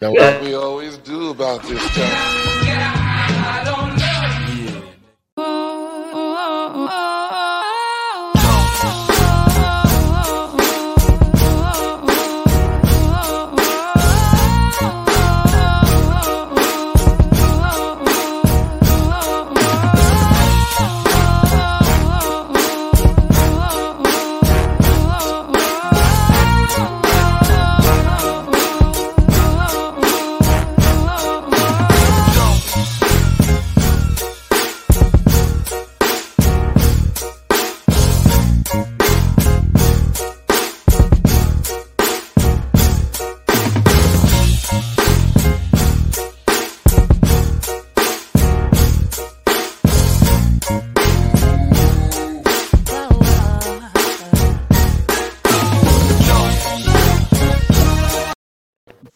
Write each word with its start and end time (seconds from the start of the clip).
Don't 0.00 0.14
What 0.14 0.42
we 0.42 0.54
always 0.54 0.96
do 0.98 1.30
about 1.30 1.60
this 1.64 1.84
time. 1.90 2.47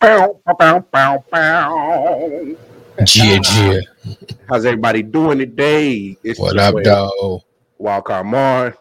Bow, 0.02 0.41
bow, 0.59 0.80
bow, 0.91 1.24
bow. 1.30 2.56
Gia 3.05 3.38
Gia. 3.38 3.80
How's 4.48 4.65
everybody 4.65 5.00
doing 5.00 5.39
today? 5.39 6.17
It's 6.25 6.41
What 6.41 6.59
up, 6.59 6.75
boy, 6.75 6.83
dog? 6.83 7.42
Wildcard 7.81 8.25
Mar, 8.27 8.77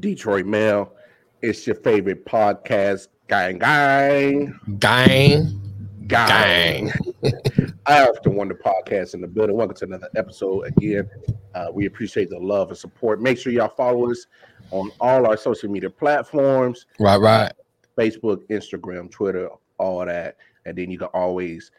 Detroit 0.00 0.46
Mel. 0.46 0.94
It's 1.42 1.66
your 1.66 1.76
favorite 1.76 2.24
podcast, 2.24 3.08
gang, 3.28 3.58
gang, 3.58 4.58
Gang. 4.78 5.60
gang. 6.06 6.90
I 7.84 8.08
often 8.08 8.34
wonder 8.34 8.54
podcast 8.54 9.12
in 9.12 9.20
the 9.20 9.28
building. 9.28 9.56
Welcome 9.56 9.76
to 9.76 9.84
another 9.84 10.08
episode 10.16 10.68
again. 10.68 11.06
Uh, 11.54 11.66
we 11.70 11.84
appreciate 11.84 12.30
the 12.30 12.38
love 12.38 12.70
and 12.70 12.78
support. 12.78 13.20
Make 13.20 13.36
sure 13.36 13.52
y'all 13.52 13.68
follow 13.68 14.10
us 14.10 14.24
on 14.70 14.90
all 15.00 15.26
our 15.26 15.36
social 15.36 15.68
media 15.68 15.90
platforms. 15.90 16.86
Right, 16.98 17.20
right. 17.20 17.52
Facebook, 17.98 18.48
Instagram, 18.48 19.10
Twitter, 19.10 19.50
all 19.80 20.04
that. 20.04 20.36
And 20.66 20.76
then 20.76 20.90
you 20.90 20.98
can 20.98 21.08
always 21.08 21.70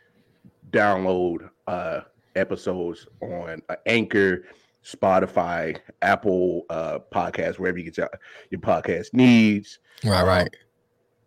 download 0.71 1.49
uh, 1.67 2.02
episodes 2.35 3.07
on 3.21 3.61
uh, 3.69 3.75
Anchor, 3.85 4.45
Spotify, 4.83 5.80
Apple 6.02 6.66
uh, 6.69 6.99
Podcasts, 7.13 7.59
wherever 7.59 7.77
you 7.77 7.85
get 7.85 7.97
your, 7.97 8.09
your 8.49 8.61
podcast 8.61 9.13
needs. 9.13 9.79
Right, 10.03 10.25
right. 10.25 10.55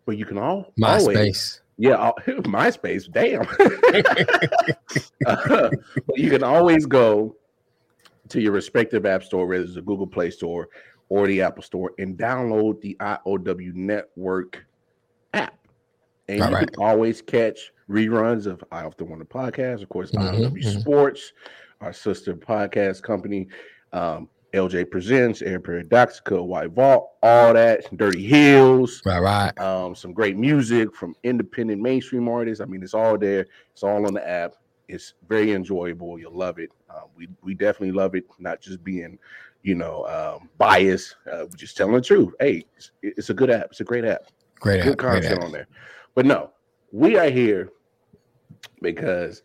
But 0.06 0.19
you 0.19 0.27
can 0.27 0.39
all 0.39 0.72
always, 0.83 1.17
MySpace. 1.17 1.61
yeah, 1.78 1.95
all, 1.95 2.14
MySpace. 2.27 3.11
Damn. 3.11 3.47
Uh, 5.27 5.70
but 6.06 6.19
you 6.19 6.28
can 6.28 6.42
always 6.42 6.84
go 6.84 7.34
to 8.28 8.41
your 8.41 8.52
respective 8.52 9.06
app 9.06 9.22
store, 9.22 9.47
whether 9.47 9.64
it's 9.64 9.75
the 9.75 9.80
Google 9.80 10.06
Play 10.06 10.30
Store 10.30 10.69
or 11.08 11.27
the 11.27 11.41
Apple 11.41 11.62
Store, 11.62 11.92
and 11.98 12.19
download 12.19 12.80
the 12.83 12.95
IOW 13.00 13.75
Network. 13.75 14.67
And 16.28 16.41
Right, 16.41 16.50
you 16.50 16.56
right. 16.56 16.72
can 16.72 16.83
always 16.83 17.20
catch 17.20 17.72
reruns 17.89 18.47
of 18.47 18.64
I 18.72 18.84
Often 18.84 19.11
Wonder 19.11 19.25
podcast, 19.25 19.83
of 19.83 19.89
course, 19.91 20.11
Mhm, 20.12 20.20
IOW 20.34 20.50
mhm. 20.62 20.80
Sports, 20.80 21.33
our 21.80 21.92
sister 21.92 22.34
podcast 22.34 23.03
company, 23.03 23.48
um, 23.92 24.28
LJ 24.55 24.84
Presents, 24.91 25.42
Ars 25.42 25.58
Paradoxica, 25.58 26.42
White 26.46 26.70
Vault, 26.70 27.11
all 27.23 27.52
that, 27.52 27.84
Dirty 27.96 28.24
Hills 28.24 29.02
Right, 29.05 29.18
right. 29.20 29.58
um, 29.61 29.95
some 29.95 30.13
great 30.13 30.36
music 30.36 30.95
from 30.95 31.14
independent 31.24 31.83
mainstream 31.83 32.29
artists. 32.29 32.61
I 32.63 32.67
mean, 32.67 32.83
it's 32.83 32.95
all 32.95 33.18
there. 33.18 33.46
It's 33.73 33.83
all 33.83 34.07
on 34.07 34.14
the 34.14 34.27
app. 34.27 34.55
It's 34.89 35.14
very 35.29 35.52
enjoyable. 35.52 36.18
You'll 36.18 36.36
love 36.36 36.58
it. 36.58 36.70
Uh, 36.89 37.01
we 37.17 37.29
we 37.42 37.55
definitely 37.55 37.92
love 37.92 38.14
it. 38.14 38.24
Not 38.39 38.61
just 38.61 38.84
being, 38.84 39.18
you 39.63 39.74
know, 39.74 40.07
um, 40.07 40.48
biased. 40.57 41.17
Uh, 41.30 41.46
just 41.57 41.77
telling 41.77 41.95
the 41.95 42.01
truth. 42.01 42.33
Hey, 42.39 42.64
it's, 42.77 42.92
it's 43.02 43.30
a 43.30 43.34
good 43.34 43.51
app. 43.51 43.68
It's 43.73 43.80
a 43.80 43.84
great 43.84 44.05
app. 44.05 44.27
Great 44.61 44.83
Good 44.83 44.92
app. 44.92 44.98
Great 44.98 45.13
content 45.23 45.39
app. 45.39 45.45
on 45.45 45.52
there. 45.52 45.67
But 46.14 46.27
no, 46.27 46.51
we 46.92 47.17
are 47.19 47.29
here 47.30 47.70
because, 48.80 49.42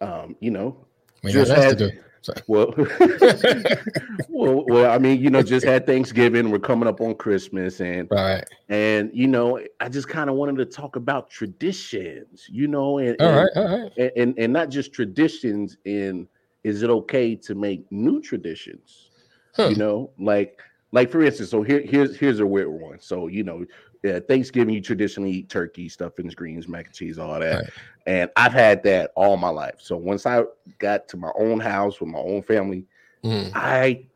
um, 0.00 0.36
you 0.40 0.50
know, 0.50 0.76
We 1.22 1.32
just 1.32 1.50
less 1.50 1.74
to 1.74 1.90
do. 1.90 1.90
Sorry. 2.22 2.42
well, 2.48 2.74
well, 4.28 4.64
well, 4.66 4.90
I 4.90 4.98
mean, 4.98 5.20
you 5.20 5.30
know, 5.30 5.42
just 5.42 5.64
had 5.64 5.86
Thanksgiving. 5.86 6.50
We're 6.50 6.58
coming 6.58 6.88
up 6.88 7.00
on 7.00 7.14
Christmas, 7.14 7.80
and 7.80 8.08
Right. 8.10 8.44
and 8.68 9.10
you 9.14 9.28
know, 9.28 9.60
I 9.80 9.88
just 9.88 10.08
kind 10.08 10.28
of 10.28 10.34
wanted 10.34 10.56
to 10.56 10.64
talk 10.66 10.96
about 10.96 11.30
traditions, 11.30 12.46
you 12.50 12.66
know, 12.66 12.98
and 12.98 13.16
All 13.20 13.28
and, 13.28 13.36
right. 13.36 13.50
All 13.54 13.78
right. 13.82 13.92
and, 13.96 14.12
and 14.16 14.38
and 14.38 14.52
not 14.52 14.70
just 14.70 14.92
traditions. 14.92 15.76
In 15.84 16.26
is 16.64 16.82
it 16.82 16.90
okay 16.90 17.36
to 17.36 17.54
make 17.54 17.90
new 17.92 18.20
traditions? 18.20 19.10
Huh. 19.54 19.68
You 19.68 19.76
know, 19.76 20.10
like 20.18 20.60
like 20.96 21.10
for 21.10 21.22
instance, 21.22 21.50
so 21.50 21.62
here 21.62 21.82
here's 21.84 22.16
here's 22.16 22.40
a 22.40 22.46
weird 22.46 22.70
one. 22.70 22.98
So 23.00 23.26
you 23.26 23.44
know, 23.44 23.66
uh, 24.08 24.20
Thanksgiving 24.20 24.72
you 24.72 24.80
traditionally 24.80 25.30
eat 25.30 25.50
turkey, 25.50 25.90
stuffings, 25.90 26.34
greens, 26.34 26.66
mac 26.68 26.86
and 26.86 26.94
cheese, 26.94 27.18
all 27.18 27.38
that. 27.38 27.54
Right. 27.54 27.70
And 28.06 28.30
I've 28.34 28.54
had 28.54 28.82
that 28.84 29.12
all 29.14 29.36
my 29.36 29.50
life. 29.50 29.74
So 29.78 29.98
once 29.98 30.24
I 30.24 30.44
got 30.78 31.06
to 31.08 31.18
my 31.18 31.30
own 31.38 31.60
house 31.60 32.00
with 32.00 32.08
my 32.08 32.18
own 32.18 32.42
family, 32.42 32.86
Mhm. 33.22 33.50
I 33.54 34.06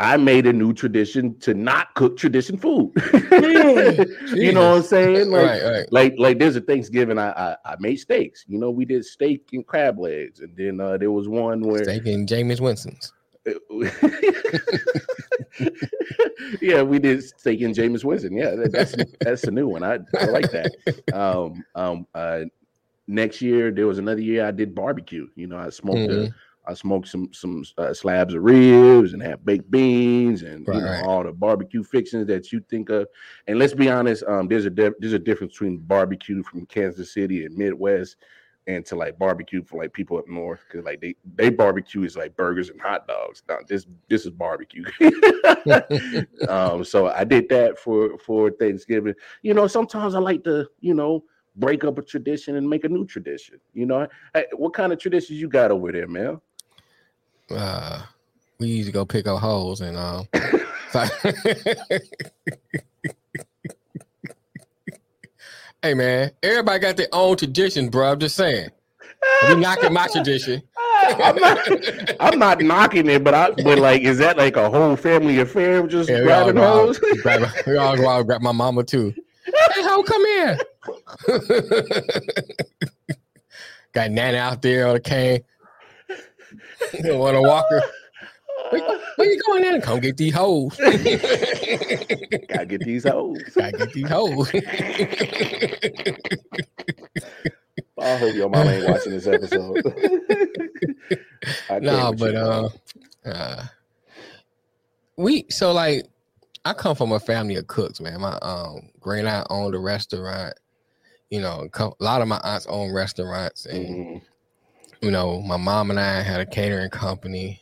I 0.00 0.16
made 0.16 0.46
a 0.46 0.52
new 0.52 0.72
tradition 0.72 1.38
to 1.38 1.54
not 1.54 1.94
cook 1.94 2.16
tradition 2.16 2.56
food. 2.56 2.92
you 4.34 4.52
know 4.52 4.70
what 4.70 4.76
I'm 4.78 4.82
saying? 4.82 5.30
Like, 5.30 5.46
right, 5.46 5.62
right. 5.62 5.92
like, 5.92 6.14
like 6.18 6.38
there's 6.40 6.56
a 6.56 6.60
Thanksgiving 6.60 7.18
I, 7.18 7.30
I 7.30 7.56
I 7.64 7.76
made 7.78 7.96
steaks. 7.96 8.44
You 8.48 8.58
know, 8.58 8.70
we 8.70 8.84
did 8.84 9.04
steak 9.04 9.50
and 9.52 9.64
crab 9.64 10.00
legs, 10.00 10.40
and 10.40 10.56
then 10.56 10.80
uh, 10.80 10.96
there 10.96 11.12
was 11.12 11.28
one 11.28 11.60
where 11.60 11.84
Steak 11.84 12.06
and 12.06 12.26
James 12.26 12.60
Winston's. 12.60 13.12
yeah, 16.60 16.82
we 16.82 16.98
did 16.98 17.22
steak 17.22 17.60
and 17.62 17.74
James 17.74 18.04
Winston. 18.04 18.36
Yeah, 18.36 18.54
that, 18.54 18.72
that's 18.72 18.94
that's 19.20 19.44
a 19.44 19.50
new 19.50 19.68
one. 19.68 19.82
I, 19.82 19.98
I 20.18 20.26
like 20.26 20.50
that. 20.52 20.72
Um, 21.12 21.64
um, 21.74 22.06
uh, 22.14 22.42
next 23.06 23.40
year 23.40 23.70
there 23.70 23.86
was 23.86 23.98
another 23.98 24.20
year 24.20 24.46
I 24.46 24.50
did 24.50 24.74
barbecue. 24.74 25.28
You 25.34 25.46
know, 25.46 25.58
I 25.58 25.70
smoked 25.70 26.10
Mhm. 26.10 26.28
a, 26.28 26.34
I 26.66 26.74
smoked 26.74 27.08
some 27.08 27.32
some 27.32 27.64
uh, 27.78 27.94
slabs 27.94 28.34
of 28.34 28.42
ribs 28.42 29.14
and 29.14 29.22
had 29.22 29.44
baked 29.44 29.70
beans 29.70 30.42
and 30.42 30.66
you 30.66 30.80
know 30.80 30.90
right. 30.90 31.04
all 31.04 31.24
the 31.24 31.32
barbecue 31.32 31.82
fixings 31.82 32.26
that 32.26 32.52
you 32.52 32.60
think 32.68 32.90
of. 32.90 33.08
And 33.46 33.58
let's 33.58 33.74
be 33.74 33.88
honest, 33.88 34.22
um, 34.24 34.48
there's 34.48 34.66
a 34.66 34.70
there's 34.70 35.14
a 35.14 35.18
difference 35.18 35.54
between 35.54 35.78
barbecue 35.78 36.42
from 36.42 36.66
Kansas 36.66 37.14
City 37.14 37.46
and 37.46 37.56
Midwest 37.56 38.16
and 38.68 38.84
to 38.84 38.94
like 38.94 39.18
barbecue 39.18 39.64
for 39.64 39.82
like 39.82 39.92
people 39.94 40.18
up 40.18 40.28
north 40.28 40.60
because 40.68 40.84
like 40.84 41.00
they 41.00 41.16
they 41.34 41.48
barbecue 41.48 42.04
is 42.04 42.16
like 42.16 42.36
burgers 42.36 42.68
and 42.68 42.80
hot 42.80 43.08
dogs. 43.08 43.42
Now 43.48 43.58
this 43.66 43.86
this 44.08 44.26
is 44.26 44.30
barbecue. 44.30 44.84
um, 46.48 46.84
so 46.84 47.08
I 47.08 47.24
did 47.24 47.48
that 47.48 47.78
for 47.78 48.18
for 48.18 48.50
Thanksgiving. 48.50 49.14
You 49.42 49.54
know, 49.54 49.66
sometimes 49.66 50.14
I 50.14 50.20
like 50.20 50.44
to 50.44 50.68
you 50.80 50.94
know 50.94 51.24
break 51.56 51.82
up 51.82 51.98
a 51.98 52.02
tradition 52.02 52.56
and 52.56 52.68
make 52.68 52.84
a 52.84 52.88
new 52.88 53.06
tradition. 53.06 53.58
You 53.72 53.86
know, 53.86 54.06
hey, 54.34 54.46
what 54.52 54.74
kind 54.74 54.92
of 54.92 55.00
traditions 55.00 55.40
you 55.40 55.48
got 55.48 55.70
over 55.70 55.90
there, 55.90 56.06
man? 56.06 56.40
uh, 57.50 58.02
we 58.58 58.68
used 58.68 58.88
to 58.88 58.92
go 58.92 59.04
pick 59.04 59.26
up 59.26 59.40
holes 59.40 59.80
and 59.80 59.96
um. 59.96 60.28
hey 65.82 65.94
man, 65.94 66.30
everybody 66.42 66.78
got 66.80 66.96
their 66.96 67.08
own 67.12 67.36
tradition, 67.36 67.88
bro. 67.88 68.12
I'm 68.12 68.18
just 68.18 68.36
saying. 68.36 68.70
You 69.48 69.56
knocking 69.56 69.92
my 69.92 70.06
tradition. 70.08 70.62
I'm 71.08 71.36
not, 71.36 71.58
I'm 72.20 72.38
not 72.38 72.60
knocking 72.60 73.08
it, 73.08 73.24
but 73.24 73.34
I 73.34 73.50
but 73.50 73.78
like, 73.78 74.02
is 74.02 74.18
that 74.18 74.36
like 74.36 74.56
a 74.56 74.68
whole 74.68 74.96
family 74.96 75.38
affair? 75.38 75.86
Just 75.86 76.10
Yeah, 76.10 76.22
grabbing 76.22 76.56
hoes? 76.56 77.00
we 77.66 77.76
all 77.76 77.96
go 77.96 78.08
out 78.08 78.26
grab 78.26 78.42
my 78.42 78.52
mama 78.52 78.84
too. 78.84 79.14
Hey, 79.44 79.82
ho, 79.82 80.02
come 80.02 80.26
here. 80.26 80.58
Got 83.92 84.10
Nana 84.10 84.38
out 84.38 84.62
there 84.62 84.86
on 84.86 84.94
the 84.94 85.00
cane. 85.00 85.40
You 87.02 87.16
want 87.16 87.36
to 87.36 87.42
walk 87.42 87.66
her? 87.70 87.82
Where, 88.70 89.00
where 89.16 89.28
you 89.32 89.40
going 89.46 89.64
in? 89.64 89.80
Come 89.80 90.00
get 90.00 90.16
these 90.16 90.34
hoes. 90.34 90.76
Gotta 92.48 92.66
get 92.66 92.80
these 92.84 93.04
hoes. 93.04 93.42
Gotta 93.56 93.72
get 93.76 93.92
these 93.92 94.08
hoes. 94.08 94.50
I 98.00 98.16
hope 98.16 98.34
your 98.34 98.48
mama 98.48 98.70
ain't 98.70 98.88
watching 98.88 99.12
this 99.12 99.26
episode. 99.26 99.82
I 101.70 101.78
no, 101.80 101.90
can't 101.98 102.18
but 102.18 102.34
uh, 102.36 102.68
uh, 103.26 103.64
we 105.16 105.46
so 105.50 105.72
like 105.72 106.06
I 106.64 106.74
come 106.74 106.94
from 106.94 107.12
a 107.12 107.18
family 107.20 107.56
of 107.56 107.66
cooks, 107.66 108.00
man. 108.00 108.20
My 108.20 108.38
um 108.42 108.90
great 109.00 109.24
aunt 109.26 109.46
owned 109.50 109.74
a 109.74 109.78
restaurant. 109.78 110.54
you 111.30 111.40
know, 111.40 111.68
a 111.78 111.90
lot 112.00 112.22
of 112.22 112.28
my 112.28 112.40
aunts 112.44 112.66
own 112.66 112.92
restaurants, 112.92 113.66
and 113.66 113.86
Mhm. 113.86 114.22
you 115.02 115.10
know, 115.10 115.40
my 115.42 115.56
mom 115.56 115.90
and 115.90 115.98
I 116.00 116.22
had 116.22 116.40
a 116.40 116.46
catering 116.46 116.90
company, 116.90 117.60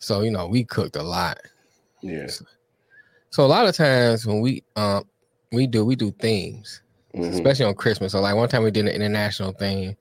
so 0.00 0.22
you 0.22 0.30
know, 0.30 0.46
we 0.48 0.64
cooked 0.64 0.96
a 0.96 1.02
lot. 1.02 1.38
Yeah. 2.02 2.26
So 3.30 3.44
a 3.44 3.46
lot 3.46 3.66
of 3.66 3.76
times 3.76 4.26
when 4.26 4.40
we 4.40 4.64
um 4.76 5.04
we 5.52 5.66
do 5.66 5.84
we 5.84 5.94
do 5.96 6.10
themes, 6.12 6.82
Mhm. 7.14 7.32
especially 7.32 7.66
on 7.66 7.74
Christmas. 7.74 8.12
So 8.12 8.20
like 8.20 8.34
one 8.34 8.48
time 8.48 8.62
we 8.64 8.70
did 8.70 8.86
an 8.86 8.92
international 8.94 9.52
theme, 9.52 9.96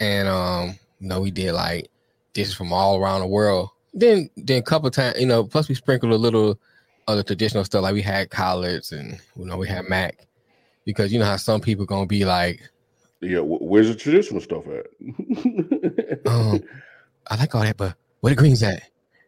and 0.00 0.28
um 0.28 0.78
you 1.00 1.08
know 1.08 1.20
we 1.20 1.30
did 1.30 1.52
like 1.52 1.88
dishes 2.32 2.54
from 2.54 2.72
all 2.72 2.98
around 2.98 3.20
the 3.20 3.26
world. 3.26 3.70
Then 3.92 4.30
then 4.36 4.58
a 4.58 4.62
couple 4.62 4.90
times 4.90 5.18
you 5.20 5.26
know 5.26 5.44
plus 5.44 5.68
we 5.68 5.74
sprinkled 5.74 6.12
a 6.12 6.16
little 6.16 6.58
other 7.06 7.22
traditional 7.22 7.64
stuff 7.64 7.82
like 7.82 7.94
we 7.94 8.02
had 8.02 8.30
collards 8.30 8.90
and 8.92 9.20
you 9.36 9.44
know 9.44 9.58
we 9.58 9.68
had 9.68 9.84
mac 9.88 10.26
because 10.86 11.12
you 11.12 11.18
know 11.18 11.24
how 11.26 11.36
some 11.36 11.60
people 11.60 11.84
gonna 11.84 12.06
be 12.06 12.24
like 12.24 12.62
Yeah. 13.20 13.40
wh- 13.40 13.60
Where's 13.62 13.88
the 13.88 13.94
traditional 13.94 14.40
stuff 14.40 14.64
at? 14.66 14.86
um 16.26 16.62
I 17.30 17.36
like 17.36 17.54
all 17.54 17.62
that 17.62 17.76
but 17.76 17.94
where 18.24 18.30
the 18.30 18.36
greens 18.36 18.62
at? 18.62 18.82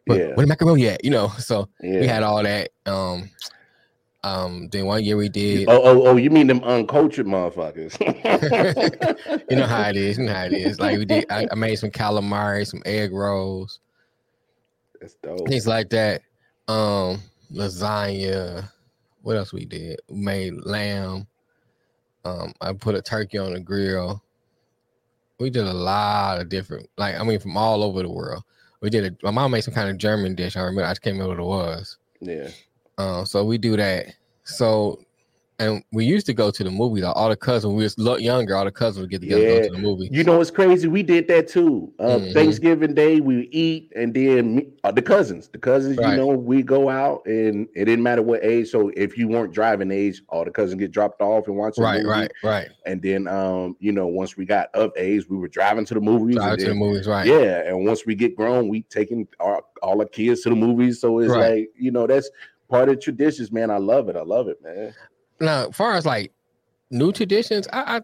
Where, 0.05 0.17
Yeah. 0.29 0.33
where 0.33 0.43
the 0.43 0.47
macaroni 0.47 0.87
at? 0.87 1.05
You 1.05 1.11
know 1.11 1.27
so 1.37 1.69
yeah. 1.83 1.99
we 1.99 2.07
had 2.07 2.23
all 2.23 2.41
that. 2.41 2.69
Um 2.87 3.29
um 4.23 4.69
then 4.71 4.87
one 4.87 5.03
year 5.03 5.15
we 5.17 5.29
did 5.29 5.69
Oh, 5.69 5.79
oh, 5.83 6.07
oh, 6.07 6.15
you 6.15 6.31
mean 6.31 6.47
them 6.47 6.63
uncultured 6.63 7.27
motherfuckers? 7.27 7.93
you 9.51 9.55
know 9.55 9.67
how 9.67 9.87
it 9.89 9.97
is. 9.97 10.17
You 10.17 10.25
know 10.25 10.33
how 10.33 10.45
it 10.45 10.53
is. 10.53 10.79
Like 10.79 10.97
we 10.97 11.05
did, 11.05 11.25
I, 11.29 11.47
I 11.51 11.53
made 11.53 11.75
some 11.75 11.91
calamari, 11.91 12.65
some 12.65 12.81
egg 12.87 13.13
rolls, 13.13 13.79
That's 14.99 15.13
dope. 15.21 15.47
things 15.47 15.67
like 15.67 15.89
that. 15.91 16.23
Um, 16.67 17.21
lasagna. 17.53 18.67
What 19.21 19.37
else 19.37 19.53
we 19.53 19.65
did? 19.65 19.99
We 20.09 20.17
made 20.17 20.53
lamb. 20.65 21.27
Um, 22.25 22.51
I 22.61 22.73
put 22.73 22.95
a 22.95 23.01
turkey 23.03 23.37
on 23.37 23.53
the 23.53 23.59
grill. 23.59 24.23
We 25.39 25.51
did 25.51 25.67
a 25.67 25.73
lot 25.73 26.41
of 26.41 26.49
different, 26.49 26.89
like 26.97 27.13
I 27.13 27.23
mean, 27.23 27.39
from 27.39 27.55
all 27.55 27.83
over 27.83 28.01
the 28.01 28.09
world. 28.09 28.43
We 28.81 28.89
did 28.89 29.03
it. 29.05 29.23
My 29.23 29.31
mom 29.31 29.51
made 29.51 29.61
some 29.61 29.73
kind 29.73 29.89
of 29.89 29.97
German 29.97 30.35
dish. 30.35 30.55
I 30.55 30.61
remember. 30.61 30.85
I 30.85 30.91
just 30.91 31.01
can't 31.01 31.15
remember 31.17 31.43
what 31.43 31.43
it 31.43 31.65
was. 31.65 31.97
Yeah. 32.21 32.49
Um, 32.97 33.25
so 33.25 33.43
we 33.43 33.57
do 33.57 33.75
that. 33.77 34.07
So, 34.43 35.03
and 35.59 35.83
we 35.91 36.05
used 36.05 36.25
to 36.27 36.33
go 36.33 36.51
to 36.51 36.63
the 36.63 36.69
movies. 36.69 37.03
All 37.03 37.29
the 37.29 37.35
cousins, 37.35 37.73
we 37.73 37.83
was 37.83 37.97
look 37.97 38.21
younger. 38.21 38.55
All 38.55 38.65
the 38.65 38.71
cousins 38.71 39.01
would 39.01 39.09
get 39.09 39.21
together 39.21 39.41
and 39.41 39.49
Yeah. 39.51 39.59
go 39.59 39.65
to 39.67 39.71
the 39.71 39.77
movie. 39.79 40.09
You 40.11 40.23
know 40.23 40.39
it's 40.39 40.51
crazy? 40.51 40.87
We 40.87 41.01
did 41.01 41.27
that 41.29 41.47
too. 41.47 41.91
Uh, 41.99 42.19
Mhm. 42.19 42.33
Thanksgiving 42.33 42.93
Day, 42.93 43.19
we 43.21 43.47
eat, 43.51 43.91
and 43.95 44.13
then 44.13 44.55
me, 44.57 44.67
uh, 44.83 44.91
the 44.91 45.01
cousins, 45.01 45.47
the 45.47 45.57
cousins, 45.57 45.97
Right. 45.97 46.11
you 46.11 46.15
know, 46.17 46.27
we 46.27 46.61
go 46.61 46.89
out, 46.89 47.25
and 47.25 47.67
it 47.75 47.85
didn't 47.85 48.03
matter 48.03 48.21
what 48.21 48.43
age. 48.45 48.69
So 48.69 48.91
if 48.95 49.17
you 49.17 49.27
weren't 49.27 49.51
driving 49.51 49.89
age, 49.91 50.21
all 50.29 50.45
the 50.45 50.51
cousins 50.51 50.79
get 50.79 50.91
dropped 50.91 51.21
off 51.21 51.47
and 51.47 51.57
watch. 51.57 51.77
Right, 51.79 52.03
movie. 52.03 52.09
right, 52.09 52.31
right. 52.43 52.69
And 52.85 53.01
then, 53.01 53.27
um, 53.27 53.75
you 53.79 53.91
know, 53.91 54.05
once 54.05 54.37
we 54.37 54.45
got 54.45 54.69
of 54.75 54.91
age, 54.95 55.27
we 55.27 55.37
were 55.37 55.47
driving 55.47 55.85
to 55.85 55.93
the 55.95 56.01
movies. 56.01 56.35
Drive 56.35 56.53
and 56.53 56.59
to 56.61 56.67
the 56.69 56.75
movies, 56.75 57.07
right? 57.07 57.25
Yeah, 57.25 57.63
and 57.65 57.83
once 57.83 58.05
we 58.05 58.13
get 58.13 58.35
grown, 58.35 58.67
we 58.69 58.83
taking 58.83 59.27
our 59.39 59.63
all 59.81 59.99
our 59.99 60.07
kids 60.07 60.41
to 60.41 60.49
the 60.49 60.55
movies. 60.55 61.01
So 61.01 61.17
it's 61.19 61.31
Right. 61.33 61.51
like 61.61 61.69
you 61.77 61.89
know 61.91 62.05
that's 62.05 62.29
part 62.69 62.89
of 62.89 62.99
traditions, 62.99 63.51
man. 63.51 63.71
I 63.71 63.77
love 63.77 64.07
it. 64.09 64.15
I 64.15 64.21
love 64.23 64.47
it, 64.49 64.61
man. 64.63 64.93
Now, 65.39 65.67
as 65.67 65.75
far 65.75 65.93
as 65.95 66.05
like 66.05 66.31
new 66.89 67.11
traditions, 67.11 67.67
I 67.71 67.97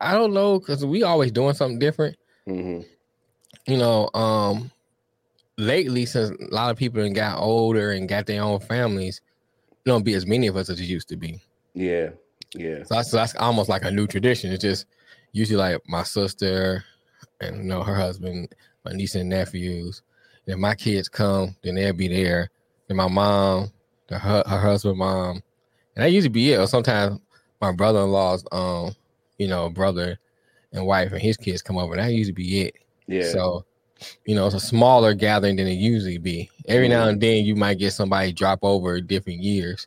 I, 0.00 0.10
I 0.10 0.14
don't 0.14 0.34
know 0.34 0.58
because 0.58 0.84
we 0.84 1.02
always 1.02 1.32
doing 1.32 1.54
something 1.54 1.78
different. 1.78 2.16
hmm 2.46 2.80
You 3.66 3.76
know, 3.78 4.10
um, 4.14 4.70
lately 5.58 6.06
since 6.06 6.30
a 6.30 6.54
lot 6.54 6.70
of 6.70 6.76
people 6.76 7.08
got 7.10 7.38
older 7.38 7.92
and 7.92 8.08
got 8.08 8.26
their 8.26 8.42
own 8.42 8.60
families, 8.60 9.20
don't 9.84 10.04
be 10.04 10.14
as 10.14 10.26
many 10.26 10.46
of 10.46 10.56
us 10.56 10.68
as 10.68 10.80
it 10.80 10.84
used 10.84 11.08
to 11.08 11.16
be. 11.16 11.40
Yeah, 11.74 12.10
yeah, 12.54 12.82
So 12.84 12.94
that's 12.94 13.10
that's 13.10 13.36
almost 13.36 13.68
like 13.68 13.84
a 13.84 13.90
new 13.90 14.06
tradition. 14.06 14.52
It's 14.52 14.62
just 14.62 14.86
usually 15.32 15.58
like 15.58 15.80
my 15.88 16.02
sister 16.02 16.84
and 17.40 17.58
you 17.58 17.62
know 17.64 17.82
her 17.82 17.94
husband, 17.94 18.54
my 18.84 18.92
niece 18.92 19.14
and 19.14 19.28
nephews. 19.28 20.02
Then 20.46 20.60
my 20.60 20.74
kids 20.74 21.08
come, 21.08 21.56
then 21.62 21.74
they'll 21.74 21.92
be 21.92 22.08
there. 22.08 22.50
Then 22.86 22.96
my 22.96 23.08
mom, 23.08 23.72
the, 24.08 24.18
her, 24.18 24.42
her 24.46 24.60
husband, 24.60 24.98
mom, 24.98 25.42
and 25.96 26.04
that 26.04 26.12
usually 26.12 26.28
be 26.28 26.52
it. 26.52 26.58
Or 26.58 26.66
sometimes 26.66 27.18
my 27.60 27.72
brother-in-law's, 27.72 28.44
um, 28.52 28.94
you 29.38 29.48
know, 29.48 29.68
brother 29.70 30.18
and 30.72 30.86
wife 30.86 31.10
and 31.12 31.20
his 31.20 31.36
kids 31.36 31.62
come 31.62 31.78
over. 31.78 31.94
And 31.94 32.02
that 32.02 32.12
usually 32.12 32.32
be 32.32 32.60
it. 32.60 32.74
yeah. 33.06 33.28
So, 33.30 33.64
you 34.26 34.34
know, 34.34 34.44
it's 34.46 34.54
a 34.54 34.60
smaller 34.60 35.14
gathering 35.14 35.56
than 35.56 35.66
it 35.66 35.72
usually 35.72 36.18
be. 36.18 36.50
Every 36.68 36.86
now 36.88 37.08
and 37.08 37.18
then 37.20 37.44
you 37.46 37.56
might 37.56 37.78
get 37.78 37.94
somebody 37.94 38.30
drop 38.30 38.58
over 38.62 39.00
different 39.00 39.40
years. 39.42 39.86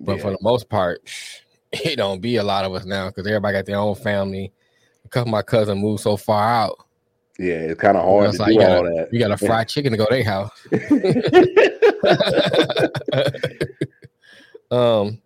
But 0.00 0.16
yeah. 0.16 0.22
for 0.22 0.30
the 0.30 0.38
most 0.40 0.70
part, 0.70 1.02
it 1.72 1.96
don't 1.96 2.22
be 2.22 2.36
a 2.36 2.42
lot 2.42 2.64
of 2.64 2.72
us 2.72 2.86
now 2.86 3.08
because 3.08 3.26
everybody 3.26 3.58
got 3.58 3.66
their 3.66 3.76
own 3.78 3.96
family. 3.96 4.50
Because 5.02 5.26
my 5.26 5.42
cousin 5.42 5.76
moved 5.78 6.00
so 6.02 6.16
far 6.16 6.48
out, 6.48 6.78
yeah, 7.38 7.54
it's 7.56 7.78
kind 7.80 7.96
of 7.98 8.04
You 8.04 8.10
know, 8.10 8.20
hard 8.20 8.32
to 8.32 8.38
like 8.38 8.48
do 8.48 8.54
you 8.54 8.60
gotta- 8.60 8.76
all 8.76 8.84
that. 8.84 9.08
you 9.12 9.18
got 9.18 9.30
a 9.32 9.36
fried 9.36 9.68
chicken 9.68 9.92
to 9.92 9.98
go 9.98 10.06
to 10.06 10.14
their 10.14 10.24
house. 10.24 10.66
um, 14.70 15.20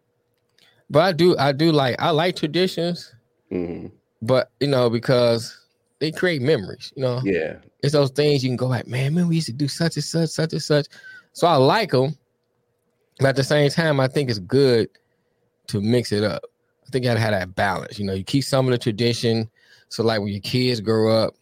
but 0.90 1.00
I 1.02 1.12
do, 1.12 1.36
I 1.38 1.52
do 1.52 1.72
like, 1.72 1.96
I 1.98 2.10
like 2.10 2.36
traditions, 2.36 3.12
Mhm. 3.52 3.90
but 4.22 4.50
you 4.60 4.68
know, 4.68 4.90
because 4.90 5.56
they 5.98 6.10
create 6.10 6.42
memories. 6.42 6.92
You 6.96 7.02
know, 7.02 7.20
Yeah, 7.24 7.56
it's 7.82 7.92
those 7.92 8.10
things 8.10 8.42
you 8.42 8.50
can 8.50 8.56
go 8.56 8.66
like, 8.66 8.86
man, 8.86 9.14
man, 9.14 9.28
we 9.28 9.36
used 9.36 9.46
to 9.48 9.52
do 9.52 9.68
such 9.68 9.96
and 9.96 10.04
such, 10.04 10.30
such 10.30 10.52
and 10.52 10.62
such. 10.62 10.86
So 11.32 11.46
I 11.46 11.56
like 11.56 11.90
them, 11.90 12.16
but 13.18 13.28
at 13.28 13.36
the 13.36 13.44
same 13.44 13.70
time, 13.70 14.00
I 14.00 14.08
think 14.08 14.30
it's 14.30 14.38
good 14.38 14.88
to 15.68 15.80
mix 15.80 16.12
it 16.12 16.24
up. 16.24 16.42
I 16.86 16.90
think 16.90 17.04
you 17.04 17.10
gotta 17.10 17.20
have 17.20 17.32
that 17.32 17.54
balance. 17.54 17.98
You 17.98 18.06
know, 18.06 18.14
you 18.14 18.24
keep 18.24 18.44
some 18.44 18.66
of 18.66 18.72
the 18.72 18.78
tradition, 18.78 19.50
so 19.88 20.02
like 20.02 20.20
when 20.20 20.28
your 20.32 20.40
kids 20.40 20.80
grow 20.80 21.12
up, 21.12 21.34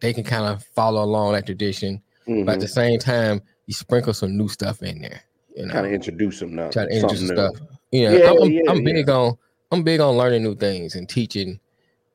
they 0.00 0.12
can 0.12 0.24
kind 0.24 0.46
of 0.46 0.62
follow 0.74 1.02
along 1.02 1.32
that 1.32 1.46
tradition. 1.46 2.02
But 2.26 2.48
at 2.54 2.60
the 2.60 2.68
same 2.68 2.98
time, 2.98 3.40
you 3.66 3.74
sprinkle 3.74 4.12
some 4.12 4.36
new 4.36 4.48
stuff 4.48 4.82
in 4.82 5.00
there. 5.00 5.20
You 5.56 5.66
know, 5.66 5.72
kind 5.72 5.86
of 5.86 5.92
introduce 5.92 6.40
them 6.40 6.54
now. 6.54 6.70
try 6.70 6.84
to 6.84 6.90
introduce 6.94 7.28
stuff. 7.28 7.54
You 7.90 8.08
know, 8.10 8.16
Yeah, 8.16 8.30
I'm, 8.30 8.38
I'm- 8.42 8.50
yeah, 8.52 8.60
I'm 8.68 8.78
yeah. 8.78 8.92
big 8.92 9.08
on 9.08 9.36
I'm 9.72 9.82
big 9.82 10.00
on 10.00 10.16
learning 10.16 10.42
new 10.42 10.54
things 10.54 10.94
and 10.94 11.08
teaching. 11.08 11.58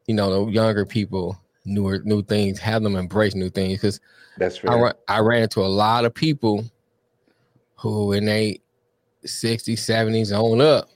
You 0.07 0.15
know, 0.15 0.45
the 0.45 0.51
younger 0.51 0.85
people 0.85 1.37
newer 1.65 2.01
new 2.03 2.21
things, 2.23 2.59
have 2.59 2.81
them 2.83 2.95
embrace 2.95 3.35
new 3.35 3.49
things 3.49 3.73
because 3.79 3.99
That's 4.37 4.57
fair. 4.57 4.71
I 4.71 4.79
ran, 4.79 4.93
I 5.07 5.19
ran 5.19 5.43
into 5.43 5.61
a 5.61 5.67
lot 5.67 6.05
of 6.05 6.13
people 6.13 6.63
who 7.75 8.13
in 8.13 8.25
they 8.25 8.59
60s, 9.25 9.73
70s 9.73 10.31
on 10.31 10.61
up, 10.61 10.89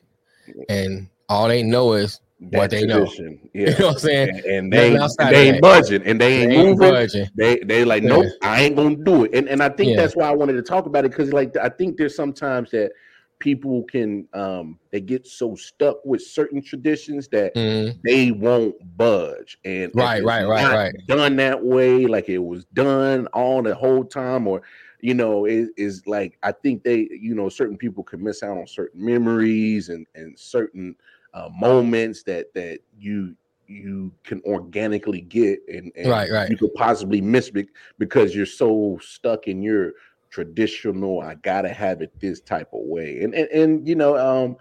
and 0.70 1.08
all 1.30 1.48
they 1.48 1.64
know 1.64 1.94
is 1.94 2.20
That 2.52 2.58
what 2.58 2.70
they 2.70 2.86
know. 2.86 3.06
tradition. 3.06 3.40
you 3.54 3.66
know 3.68 3.72
what 3.88 3.94
I'm 3.94 4.00
saying. 4.00 4.30
and, 4.30 4.40
and 4.46 4.74
they, 4.74 4.96
ain't- 4.96 5.18
they 5.18 5.50
ain't 5.50 5.62
budging 5.62 6.04
and 6.04 6.20
they 6.22 6.42
ain't 6.42 6.50
They 6.52 6.58
ain't 6.58 6.78
moving. 6.80 6.94
budging. 6.94 7.28
They 7.36 7.58
they 7.60 7.84
like, 7.86 8.04
Yeah. 8.04 8.10
nope, 8.10 8.26
I 8.42 8.62
ain't 8.64 8.76
gonna 8.76 8.96
do 8.96 9.24
it. 9.26 9.34
And 9.34 9.48
and 9.50 9.62
I 9.64 9.70
think 9.70 9.92
Yeah. 9.92 9.98
that's 9.98 10.16
why 10.16 10.28
I 10.30 10.36
wanted 10.36 10.54
to 10.54 10.62
talk 10.62 10.86
about 10.86 11.06
it 11.06 11.12
because 11.12 11.34
like 11.34 11.56
I 11.58 11.70
think 11.70 11.98
there's 11.98 12.16
sometimes 12.16 12.72
that 12.72 12.92
people 13.40 13.84
can 13.84 14.28
um 14.34 14.80
they 14.92 15.02
get 15.02 15.28
so 15.28 15.56
stuck 15.56 15.98
with 16.06 16.22
certain 16.22 16.62
traditions 16.62 17.28
that 17.30 17.54
Mhm. 17.56 18.02
they 18.04 18.32
won't 18.32 18.76
budge. 18.98 19.58
And 19.66 19.92
Right, 19.94 20.24
right, 20.24 20.48
right, 20.48 20.74
right. 20.74 20.96
Done 21.08 21.36
that 21.38 21.64
way, 21.64 22.06
like 22.06 22.30
it 22.30 22.38
was 22.40 22.66
done 22.74 23.28
all 23.34 23.62
the 23.62 23.76
whole 23.76 24.06
time, 24.06 24.48
or 24.48 24.62
you 25.02 25.14
know, 25.14 25.46
it 25.46 25.70
is 25.78 26.08
like 26.08 26.38
I 26.44 26.52
think 26.52 26.84
they, 26.84 27.08
you 27.12 27.36
know, 27.36 27.50
certain 27.50 27.78
people 27.78 28.04
can 28.04 28.24
miss 28.24 28.42
out 28.42 28.58
on 28.58 28.68
certain 28.68 29.04
memories 29.06 29.90
and 29.90 30.08
and 30.16 30.38
certain 30.40 30.96
uh, 31.36 31.50
moments 31.54 32.24
that 32.24 32.52
that 32.56 32.80
you 32.98 33.36
you 33.68 34.12
can 34.24 34.42
organically 34.46 35.22
get 35.22 35.60
and, 35.68 35.92
and 35.96 36.08
Right, 36.08 36.30
right. 36.32 36.50
you 36.50 36.56
could 36.58 36.74
possibly 36.76 37.20
miss 37.20 37.50
be- 37.50 37.68
because 37.98 38.36
you're 38.36 38.46
so 38.46 39.00
stuck 39.02 39.48
in 39.48 39.62
your 39.64 39.94
traditional 40.30 41.22
i 41.22 41.34
gotta 41.36 41.70
have 41.70 42.02
it 42.02 42.12
this 42.20 42.42
type 42.42 42.68
of 42.74 42.82
way 42.84 43.22
and 43.22 43.34
and, 43.34 43.48
and 43.50 43.88
you 43.88 43.96
know 43.96 44.18
um 44.18 44.58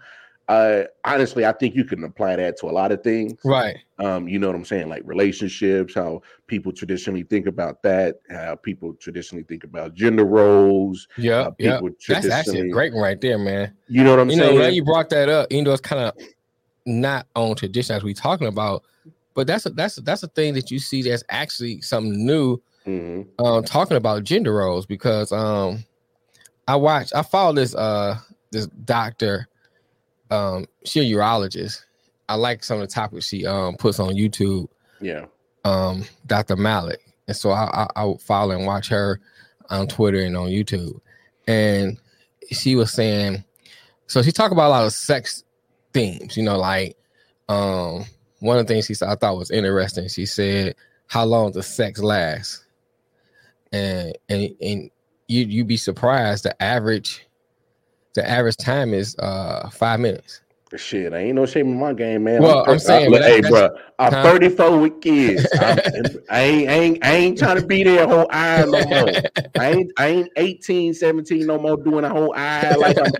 uh 0.47 0.83
honestly 1.03 1.45
i 1.45 1.51
think 1.51 1.75
you 1.75 1.83
can 1.83 2.03
apply 2.05 2.35
that 2.35 2.57
to 2.57 2.67
a 2.67 2.71
lot 2.71 2.91
of 2.91 3.03
things 3.03 3.33
Right. 3.43 3.75
um 3.99 4.27
you 4.27 4.39
know 4.39 4.47
what 4.47 4.55
i'm 4.55 4.63
saying 4.65 4.87
like 4.89 5.01
relationships 5.05 5.93
how 5.93 6.21
people 6.47 6.71
traditionally 6.71 7.23
think 7.23 7.45
about 7.45 7.83
that 7.83 8.21
how 8.29 8.55
people 8.55 8.93
traditionally 8.93 9.43
think 9.43 9.63
about 9.65 9.93
gender 9.95 10.23
roles 10.25 11.07
Yeah. 11.17 11.49
Yeah. 11.59 11.79
That's 12.07 12.27
actually 12.29 12.61
a 12.61 12.69
great 12.69 12.93
one 12.93 13.03
right 13.03 13.19
there, 13.19 13.37
man. 13.37 13.73
you 13.87 14.03
know 14.03 14.11
what 14.11 14.19
i'm 14.19 14.29
you 14.29 14.37
know, 14.37 14.45
saying 14.49 14.59
now 14.59 14.67
you 14.67 14.83
brought 14.83 15.09
that 15.09 15.29
up, 15.29 15.47
even 15.51 15.65
though 15.65 15.73
it's 15.73 15.81
kind 15.81 16.01
of 16.01 16.13
not 16.85 17.27
on 17.35 17.55
tradition 17.55 17.95
as 17.95 18.03
we 18.03 18.13
talking 18.13 18.47
about, 18.47 18.83
but 19.33 19.47
that's 19.47 19.65
a 19.65 19.69
that's 19.71 19.97
a, 19.97 20.01
that's 20.01 20.23
a 20.23 20.27
thing 20.27 20.53
that 20.53 20.71
you 20.71 20.79
see 20.79 21.01
that's 21.01 21.23
actually 21.29 21.81
something 21.81 22.25
new. 22.25 22.61
Mhm. 22.85 23.27
Um, 23.39 23.63
talking 23.63 23.97
about 23.97 24.23
gender 24.23 24.53
roles 24.53 24.85
because 24.85 25.31
um, 25.31 25.83
I 26.67 26.75
watch 26.75 27.11
I 27.13 27.23
follow 27.23 27.53
this 27.53 27.73
uh 27.75 28.17
this 28.51 28.67
doctor, 28.67 29.47
um, 30.31 30.65
she 30.85 30.99
a 30.99 31.15
urologist. 31.15 31.81
I 32.29 32.35
like 32.35 32.63
some 32.63 32.79
of 32.81 32.87
the 32.87 32.93
topics 32.93 33.27
she 33.27 33.45
um 33.45 33.75
puts 33.75 33.99
on 33.99 34.13
YouTube. 34.15 34.67
yeah 35.01 35.25
um 35.63 36.03
Dr. 36.27 36.55
Malik. 36.55 36.99
And 37.27 37.35
so 37.35 37.49
I, 37.49 37.63
I 37.73 37.87
I 37.95 38.05
would 38.05 38.21
follow 38.21 38.55
and 38.55 38.67
watch 38.67 38.87
her 38.89 39.19
on 39.71 39.87
Twitter 39.87 40.19
and 40.19 40.37
on 40.37 40.49
YouTube. 40.49 40.99
And 41.47 41.97
she 42.51 42.75
was 42.75 42.91
saying, 42.93 43.43
so 44.05 44.21
she 44.21 44.31
talked 44.31 44.51
about 44.53 44.67
a 44.67 44.69
lot 44.69 44.85
of 44.85 44.93
sex 44.93 45.43
themes, 45.95 46.35
you 46.37 46.43
know, 46.43 46.57
like 46.57 46.97
um 47.49 48.05
one 48.41 48.59
of 48.59 48.67
the 48.67 48.73
things 48.73 48.85
she 48.85 48.93
said 48.93 49.09
I 49.09 49.15
thought 49.15 49.37
was 49.37 49.49
interesting. 49.49 50.09
She 50.09 50.25
said, 50.27 50.75
"How 51.07 51.23
long 51.25 51.53
does 51.53 51.67
sex 51.67 52.01
last?" 52.01 52.65
And 53.71 54.13
and 54.29 54.55
and 54.61 54.91
you 55.27 55.45
you'd 55.45 55.67
be 55.67 55.77
surprised. 55.77 56.43
The 56.43 56.61
average 56.61 57.25
the 58.13 58.29
average 58.29 58.57
time 58.57 58.93
is 58.93 59.17
uh 59.19 59.69
five 59.71 60.01
minutes. 60.01 60.41
Shit, 60.77 61.13
I 61.13 61.17
ain't 61.19 61.35
no 61.35 61.45
shame 61.45 61.67
in 61.67 61.79
my 61.79 61.93
game, 61.93 62.23
man. 62.23 62.41
Well, 62.41 62.63
I'm 62.67 62.79
saying, 62.79 63.13
I, 63.13 63.19
hey, 63.19 63.41
bro, 63.41 63.69
I'm 63.99 64.13
huh? 64.13 64.23
34 64.23 64.79
with 64.79 65.01
kids. 65.01 65.47
I'm, 65.59 65.79
ain't, 66.31 66.69
I 66.69 66.73
ain't, 66.73 67.05
I 67.05 67.15
ain't 67.15 67.37
trying 67.37 67.59
to 67.59 67.65
be 67.65 67.83
there 67.83 68.07
whole 68.07 68.27
eye 68.29 68.65
no 68.65 68.83
more. 68.87 69.09
I 69.59 69.71
ain't, 69.71 69.91
I 69.97 70.07
ain't 70.07 70.29
18, 70.35 70.93
17 70.93 71.45
no 71.45 71.57
more 71.57 71.77
doing 71.77 72.03
a 72.05 72.09
whole 72.09 72.33
eye 72.35 72.75
like 72.75 72.97
I'm, 72.97 73.11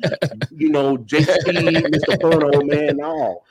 you 0.51 0.69
know, 0.69 0.97
JC, 0.97 1.87
Mr. 1.87 2.19
Porno, 2.19 2.61
man. 2.61 2.97
No, 2.97 3.41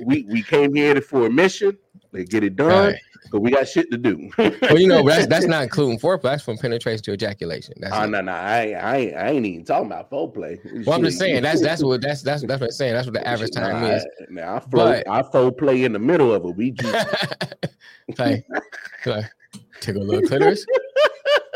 we 0.00 0.22
we 0.24 0.42
came 0.42 0.74
here 0.74 1.00
for 1.00 1.26
a 1.26 1.30
mission. 1.30 1.76
Let's 2.12 2.28
get 2.28 2.42
it 2.44 2.56
done 2.56 2.68
Right. 2.68 2.96
Because 3.30 3.44
we 3.44 3.50
got 3.50 3.68
shit 3.68 3.90
to 3.90 3.96
do. 3.96 4.30
Well, 4.38 4.78
you 4.78 4.88
know, 4.88 5.02
that's 5.02 5.26
that's 5.26 5.46
not 5.46 5.62
including 5.62 5.98
foreplay. 5.98 6.22
That's 6.22 6.42
from 6.42 6.58
penetration 6.58 7.02
to 7.04 7.12
ejaculation. 7.12 7.74
That's 7.78 7.94
Oh 7.94 8.06
no, 8.06 8.20
no, 8.20 8.32
I, 8.32 8.72
I, 8.72 8.96
I 9.16 9.30
ain't 9.30 9.46
even 9.46 9.64
talking 9.64 9.86
about 9.86 10.10
foreplay. 10.10 10.58
well, 10.86 10.96
I'm 10.96 11.04
just 11.04 11.18
saying 11.18 11.42
that's 11.42 11.60
that's 11.60 11.82
what 11.82 12.00
that's 12.00 12.22
that's 12.22 12.42
that's 12.42 12.60
what 12.60 12.68
I'm 12.68 12.72
saying. 12.72 12.94
That's 12.94 13.06
what 13.06 13.14
the 13.14 13.26
average 13.26 13.52
time 13.52 13.82
nah, 13.82 13.88
is. 13.88 14.04
I, 14.04 14.32
nah, 14.32 14.56
I 14.56 14.60
float, 14.60 15.04
But- 15.04 15.08
I 15.08 15.22
fold 15.22 15.58
play 15.58 15.84
in 15.84 15.92
the 15.92 15.98
middle 15.98 16.32
of 16.32 16.44
it. 16.44 16.56
We 16.56 16.70
just 16.72 17.08
like, 18.18 18.44
like, 19.06 19.26
take 19.80 19.96
a 19.96 19.98
little 19.98 20.26
clitoris, 20.26 20.66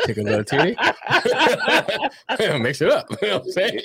take 0.06 0.16
a 0.18 0.23
little 0.23 0.44
titty, 0.44 0.76
mix 2.62 2.80
it 2.80 2.90
up. 2.90 3.06
You 3.23 3.28
know 3.28 3.38
what 3.38 3.44
I'm 3.46 3.50
saying? 3.52 3.80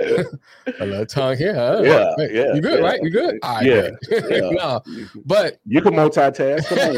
a 0.80 0.84
little 0.86 1.06
tongue 1.06 1.36
here. 1.36 1.54
huh? 1.54 1.80
Yeah, 1.82 2.12
yeah, 2.30 2.54
You 2.54 2.60
good, 2.60 2.80
yeah. 2.80 2.86
right? 2.86 3.00
You 3.02 3.10
good? 3.10 3.38
All 3.42 3.54
right, 3.56 3.66
Yeah, 3.66 3.90
yeah. 4.10 4.50
no, 4.50 4.80
but 5.24 5.58
you 5.66 5.80
can 5.80 5.94
multitask. 5.94 6.66
Come 6.66 6.78
on, 6.78 6.94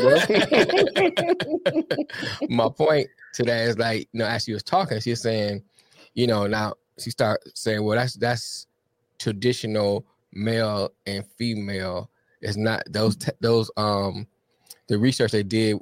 bro. 2.39 2.49
my 2.49 2.69
point 2.69 3.09
to 3.35 3.43
that 3.45 3.69
is 3.69 3.79
like, 3.79 4.09
you 4.13 4.19
know, 4.21 4.27
as 4.27 4.45
she 4.45 4.53
was 4.53 4.63
talking, 4.63 5.01
she 5.01 5.11
was 5.11 5.23
saying, 5.23 5.63
you 6.15 6.27
know, 6.27 6.47
now 6.47 6.75
she 6.99 7.11
start 7.11 7.41
saying, 7.55 7.83
well, 7.85 7.97
that's 7.97 8.15
that's 8.15 8.67
traditional 9.19 10.05
male 10.33 10.91
and 11.07 11.25
female. 11.37 12.11
It's 12.41 12.57
not 12.57 12.83
those 12.91 13.17
those 13.41 13.71
um 13.77 14.27
the 14.89 14.99
research 14.99 15.33
they 15.33 15.43
did 15.43 15.79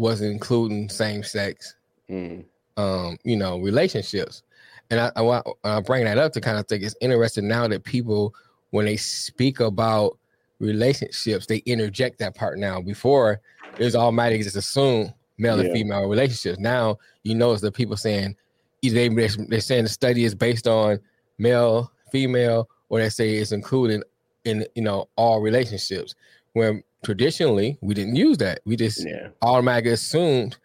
wasn't 0.00 0.32
including 0.32 0.88
same 0.88 1.22
sex 1.22 1.74
Mm, 2.10 2.44
um 2.76 3.16
you 3.22 3.36
know 3.36 3.58
relationships, 3.60 4.42
and 4.90 4.98
I 5.00 5.12
I, 5.14 5.42
I 5.62 5.80
bring 5.80 6.04
that 6.06 6.18
up 6.18 6.32
to 6.32 6.40
kind 6.40 6.58
of 6.58 6.66
think 6.66 6.82
it's 6.82 6.96
interesting 7.00 7.46
now 7.46 7.68
that 7.68 7.84
people 7.84 8.34
when 8.70 8.86
they 8.86 8.96
speak 8.96 9.60
about 9.60 10.18
relationships 10.58 11.46
they 11.46 11.58
interject 11.58 12.18
that 12.18 12.34
part 12.34 12.58
now. 12.58 12.80
Before 12.80 13.40
it 13.78 13.84
was 13.84 13.94
automatic 13.94 14.42
just 14.42 14.56
assume 14.56 15.12
male 15.38 15.58
Yeah. 15.58 15.64
and 15.64 15.72
female 15.72 16.08
relationships. 16.08 16.58
Now 16.58 16.98
you 17.22 17.34
notice 17.34 17.60
the 17.60 17.70
people 17.72 17.96
saying 17.96 18.36
either 18.82 18.96
they 18.96 19.28
they're 19.48 19.60
saying 19.60 19.84
the 19.84 19.88
study 19.88 20.24
is 20.24 20.34
based 20.34 20.66
on 20.66 20.98
male, 21.38 21.92
female, 22.10 22.68
or 22.88 22.98
they 22.98 23.08
say 23.08 23.36
it's 23.36 23.52
included 23.52 24.02
in 24.44 24.66
you 24.74 24.82
know 24.82 25.08
all 25.16 25.40
relationships. 25.40 26.14
When 26.54 26.82
traditionally 27.04 27.78
we 27.80 27.94
didn't 27.94 28.16
use 28.16 28.38
that, 28.38 28.60
we 28.64 28.76
just 28.76 29.04
yeah, 29.06 29.28
automatically 29.42 29.92
assumed 29.92 30.58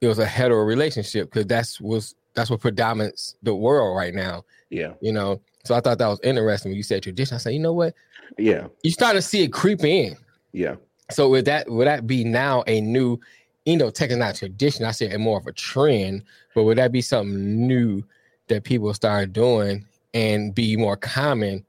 it 0.00 0.06
was 0.06 0.18
a 0.18 0.26
hetero 0.26 0.62
relationship 0.64 1.30
because 1.30 1.46
that's 1.46 1.80
was 1.80 2.14
that's 2.34 2.50
what 2.50 2.60
predominates 2.60 3.36
the 3.42 3.54
world 3.54 3.96
right 3.96 4.14
now. 4.14 4.44
yeah, 4.70 4.92
You 5.00 5.12
know, 5.12 5.40
so 5.64 5.74
I 5.74 5.80
thought 5.80 5.98
that 5.98 6.06
was 6.06 6.20
interesting 6.22 6.70
when 6.70 6.76
you 6.76 6.82
said 6.82 7.02
tradition. 7.02 7.34
I 7.34 7.38
said, 7.38 7.52
you 7.52 7.58
know 7.58 7.72
what, 7.72 7.94
yeah, 8.38 8.68
you 8.82 8.90
start 8.90 9.16
to 9.16 9.22
see 9.22 9.42
it 9.42 9.52
creep 9.52 9.84
in. 9.84 10.16
yeah, 10.52 10.76
So 11.10 11.28
would 11.30 11.44
that 11.46 11.68
would 11.68 11.86
that 11.86 12.06
be 12.06 12.24
now 12.24 12.62
a 12.66 12.80
new, 12.80 13.18
you 13.66 13.76
know, 13.76 13.90
technically 13.90 14.20
not 14.20 14.36
tradition? 14.36 14.84
I 14.84 14.92
say 14.92 15.14
more 15.16 15.38
of 15.38 15.46
a 15.46 15.52
trend, 15.52 16.22
but 16.54 16.62
would 16.64 16.78
that 16.78 16.92
be 16.92 17.02
something 17.02 17.66
new 17.66 18.02
that 18.48 18.64
people 18.64 18.94
start 18.94 19.32
doing 19.32 19.84
and 20.14 20.54
be 20.54 20.76
more 20.76 20.96
common 20.96 21.64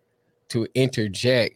to 0.50 0.68
interject, 0.74 1.56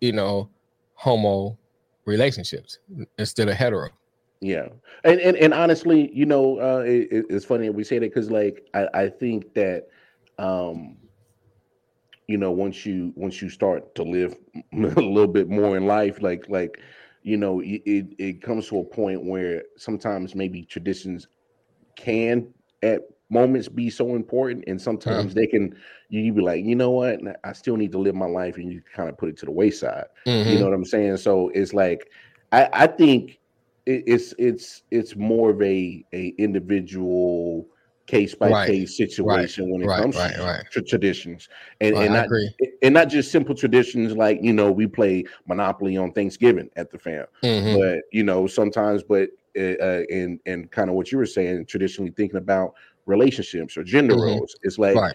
you 0.00 0.12
know, 0.12 0.48
homo 0.94 1.58
relationships 2.04 2.78
instead 3.18 3.48
of 3.48 3.54
hetero? 3.56 3.90
yeah. 4.40 4.68
And 5.04 5.20
and, 5.20 5.36
and 5.36 5.54
honestly, 5.54 6.10
you 6.12 6.26
know, 6.26 6.60
uh, 6.60 6.80
it, 6.84 7.08
it- 7.12 7.26
it's 7.30 7.44
funny 7.44 7.70
we 7.70 7.84
say 7.84 7.98
that 7.98 8.06
because, 8.06 8.30
like, 8.30 8.66
I, 8.74 8.88
I 8.94 9.08
think 9.08 9.54
that, 9.54 9.88
um, 10.38 10.96
you 12.28 12.38
know, 12.38 12.50
once 12.50 12.86
you 12.86 13.12
once 13.16 13.42
you 13.42 13.48
start 13.48 13.94
to 13.96 14.02
live 14.02 14.36
a 14.72 14.76
little 14.76 15.26
bit 15.26 15.48
more 15.48 15.76
in 15.76 15.86
life, 15.86 16.22
like 16.22 16.48
like, 16.48 16.80
you 17.22 17.36
know, 17.36 17.60
it, 17.60 17.82
it 18.18 18.42
comes 18.42 18.68
to 18.68 18.78
a 18.78 18.84
point 18.84 19.24
where 19.24 19.62
sometimes 19.76 20.34
maybe 20.34 20.64
traditions 20.64 21.28
can 21.96 22.52
at 22.82 23.02
moments 23.32 23.68
be 23.68 23.90
so 23.90 24.14
important 24.14 24.64
and 24.66 24.80
sometimes 24.80 25.34
they 25.34 25.46
can 25.46 25.74
you 26.10 26.32
be 26.32 26.42
like 26.42 26.64
you 26.64 26.76
know 26.76 26.90
what? 26.90 27.20
I 27.44 27.52
still 27.52 27.76
need 27.76 27.92
to 27.92 27.98
live 27.98 28.14
my 28.14 28.26
life 28.26 28.56
and 28.56 28.70
you 28.70 28.82
kind 28.94 29.08
of 29.08 29.16
put 29.16 29.30
it 29.30 29.38
to 29.38 29.46
the 29.46 29.52
wayside. 29.52 30.04
You 30.44 30.58
Mhm. 30.58 30.58
know 30.58 30.66
what 30.66 30.74
i'm 30.74 30.84
saying? 30.84 31.16
So 31.18 31.48
it's 31.54 31.72
like 31.74 32.08
i 32.52 32.68
i 32.72 32.86
think 32.86 33.38
it's 33.86 34.34
it's 34.38 34.82
it's 34.90 35.16
more 35.16 35.50
of 35.50 35.60
a 35.62 36.04
a 36.12 36.28
individual 36.38 37.66
case 38.06 38.34
by 38.34 38.52
Right, 38.52 38.66
case 38.66 38.96
situation 38.96 39.70
when 39.70 39.82
it 39.82 39.86
right, 39.88 39.96
comes 39.96 40.16
right, 40.16 40.34
to, 40.36 40.42
right. 40.42 40.64
to 40.72 40.82
traditions. 40.82 41.48
And, 41.80 41.94
Right, 41.94 42.04
and 42.04 42.12
not 42.14 42.28
and 42.82 42.94
not 42.94 43.08
just 43.08 43.30
simple 43.32 43.54
traditions 43.54 44.16
like 44.16 44.38
you 44.42 44.52
know 44.52 44.70
we 44.70 44.86
play 44.86 45.24
monopoly 45.46 45.96
on 45.96 46.12
thanksgiving 46.12 46.68
at 46.76 46.90
the 46.90 46.98
fam 46.98 47.26
Mhm. 47.42 47.72
but 47.72 47.98
you 48.12 48.22
know 48.22 48.46
sometimes 48.46 49.02
but 49.02 49.30
uh, 49.58 49.74
uh 49.80 50.02
and 50.10 50.38
and 50.46 50.70
kind 50.70 50.88
of 50.90 50.96
what 50.96 51.10
you 51.12 51.18
were 51.18 51.26
saying 51.26 51.64
traditionally 51.66 52.12
thinking 52.16 52.38
about 52.38 52.72
relationships 53.06 53.76
or 53.76 53.82
gender 53.84 54.14
Mhm. 54.14 54.22
roles 54.38 54.56
it's 54.62 54.78
like 54.78 54.96
Right. 54.96 55.14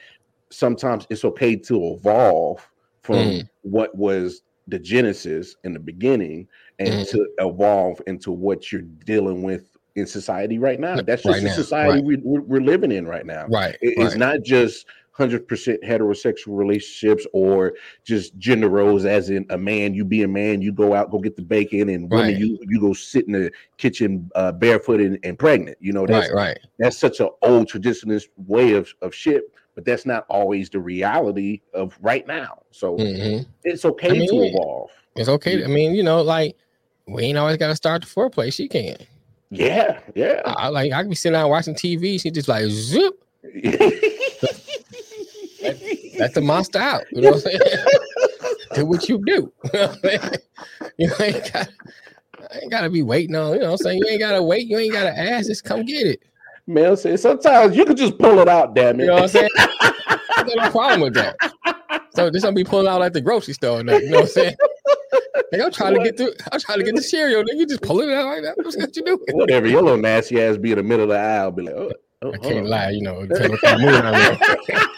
sometimes 0.49 1.05
it's 1.09 1.23
okay 1.25 1.55
to 1.55 1.93
evolve 1.93 2.67
from 3.01 3.15
Mhm. 3.17 3.49
what 3.61 3.95
was 3.97 4.41
the 4.67 4.79
genesis 4.79 5.55
in 5.63 5.73
the 5.73 5.79
beginning 5.79 6.47
and 6.79 6.89
Mhm. 6.89 7.09
to 7.11 7.27
evolve 7.39 8.01
into 8.07 8.31
what 8.31 8.71
you're 8.71 8.81
dealing 9.05 9.41
with 9.41 9.69
in 9.95 10.05
society 10.05 10.59
right 10.59 10.79
now 10.79 10.95
that's 11.01 11.23
just 11.23 11.25
Right 11.25 11.41
the 11.41 11.49
now, 11.49 11.53
society 11.55 11.93
right. 11.95 12.03
we, 12.03 12.17
we're, 12.17 12.61
living 12.61 12.91
in 12.91 13.07
right 13.07 13.25
now 13.25 13.47
Right. 13.47 13.75
it- 13.81 13.93
it's 13.97 14.11
right. 14.11 14.17
not 14.17 14.41
just 14.43 14.85
100% 15.17 15.47
heterosexual 15.83 16.57
relationships 16.57 17.25
or 17.33 17.73
just 18.03 18.37
gender 18.37 18.69
roles 18.69 19.05
as 19.05 19.29
in 19.29 19.45
a 19.49 19.57
man 19.57 19.93
you 19.93 20.05
be 20.05 20.23
a 20.23 20.27
man 20.27 20.61
you 20.61 20.71
go 20.71 20.93
out 20.93 21.11
go 21.11 21.19
get 21.19 21.35
the 21.35 21.41
bacon 21.41 21.89
and 21.89 22.09
women 22.11 22.27
Right. 22.31 22.37
you 22.37 22.59
you 22.69 22.79
go 22.79 22.93
sit 22.93 23.25
in 23.27 23.33
the 23.33 23.51
kitchen 23.77 24.29
uh, 24.35 24.51
barefoot 24.51 24.99
and, 25.01 25.17
and 25.23 25.37
pregnant 25.39 25.77
you 25.79 25.91
know 25.93 26.05
that's 26.05 26.29
right. 26.31 26.47
Right. 26.49 26.59
that's 26.79 26.97
such 26.97 27.19
an 27.19 27.29
old 27.41 27.67
traditionalist 27.67 28.25
way 28.35 28.73
of, 28.73 28.93
of 29.01 29.13
shit 29.13 29.43
but 29.75 29.85
that's 29.85 30.05
not 30.05 30.25
always 30.29 30.69
the 30.69 30.79
reality 30.79 31.61
of 31.73 31.97
right 32.01 32.25
now 32.27 32.61
so 32.71 32.97
hmm 32.97 33.39
it's 33.63 33.83
okay 33.85 34.11
I 34.11 34.13
mean, 34.13 34.29
to 34.29 34.43
evolve 34.43 34.89
It's 35.15 35.29
okay. 35.29 35.63
I 35.63 35.67
mean, 35.67 35.93
you 35.95 36.03
know, 36.03 36.21
like 36.21 36.55
we 37.07 37.23
ain't 37.23 37.37
always 37.37 37.57
got 37.57 37.67
to 37.67 37.75
start 37.75 38.01
the 38.03 38.07
foreplay. 38.07 38.53
She 38.53 38.67
can. 38.67 38.95
yeah 39.49 39.99
yeah 40.13 40.41
I, 40.45 40.67
like 40.69 40.91
I 40.93 41.01
can 41.01 41.09
be 41.09 41.15
sitting 41.15 41.35
out 41.35 41.49
watching 41.49 41.73
TV. 41.73 42.21
She 42.21 42.29
just 42.31 42.47
like 42.47 42.65
zip. 42.69 43.13
That's 46.17 46.33
the 46.33 46.41
monster 46.41 46.79
out. 46.79 47.03
You 47.11 47.21
know 47.21 47.31
what 47.31 47.35
I'm 47.35 47.41
saying? 47.41 47.59
do 48.75 48.85
what 48.85 49.09
you 49.09 49.23
do. 49.25 49.33
You 49.33 49.51
know 49.73 49.87
what 49.87 49.89
I'm 49.89 49.99
saying? 50.01 50.33
You 50.97 51.11
ain't 51.19 51.53
got. 51.53 51.69
I 52.51 52.59
ain't 52.61 52.71
gotta 52.71 52.89
be 52.89 53.03
waiting 53.03 53.35
on. 53.35 53.53
You 53.53 53.59
know 53.59 53.65
what 53.65 53.71
I'm 53.71 53.77
saying? 53.77 53.99
You 53.99 54.07
ain't 54.09 54.19
gotta 54.19 54.41
wait. 54.41 54.67
You 54.67 54.77
ain't 54.77 54.93
gotta 54.93 55.17
ask. 55.17 55.47
Just 55.47 55.63
come 55.63 55.85
get 55.85 56.07
it. 56.07 56.23
Mel 56.67 56.97
says 56.97 57.21
sometimes 57.21 57.75
you 57.75 57.85
can 57.85 57.95
just 57.95 58.17
pull 58.17 58.39
it 58.39 58.49
out 58.49 58.75
damn 58.75 58.99
it 58.99 59.03
You 59.03 59.07
know 59.07 59.13
what 59.15 59.23
I'm 59.23 59.29
saying? 59.29 59.49
I 59.57 60.19
got 60.37 60.55
no 60.55 60.69
problem 60.69 61.01
with 61.01 61.13
that. 61.15 61.35
So 62.13 62.29
this 62.29 62.43
gonna 62.43 62.55
be 62.55 62.63
pulling 62.63 62.87
out 62.87 63.01
at 63.01 63.13
the 63.13 63.21
grocery 63.21 63.53
store. 63.53 63.83
Now, 63.83 63.97
you 63.97 64.09
know 64.09 64.17
what 64.17 64.25
I'm 64.25 64.27
saying? 64.27 64.55
Like, 65.51 65.61
I'm 65.61 65.71
trying 65.71 65.93
to 65.93 66.03
get 66.03 66.17
through. 66.17 66.33
I'm 66.51 66.59
trying 66.59 66.79
to 66.79 66.83
get 66.83 66.95
the 66.95 67.01
cereal. 67.01 67.43
Nigga, 67.43 67.59
you 67.59 67.65
just 67.67 67.81
pull 67.81 68.01
it 68.01 68.09
out 68.09 68.41
now. 68.41 68.53
What's 68.57 68.75
what 68.75 68.95
you 68.95 69.03
doing? 69.03 69.19
whatever 69.31 69.67
your 69.67 69.81
little 69.81 69.99
nasty 69.99 70.41
ass 70.41 70.57
be 70.57 70.71
in 70.71 70.77
the 70.77 70.83
middle 70.83 71.03
of 71.03 71.09
the 71.09 71.17
aisle 71.17 71.51
be 71.51 71.63
like 71.63 71.75
oh, 71.75 71.91
oh, 72.23 72.33
I 72.33 72.37
can't 72.37 72.59
on. 72.59 72.69
lie, 72.69 72.89
you 72.89 73.01
know, 73.01 73.25
depending 73.25 73.51
what 73.51 73.61
kind 73.61 73.75
of 73.75 73.81
mood 73.81 74.05
I'm 74.05 74.15
in. 74.15 74.87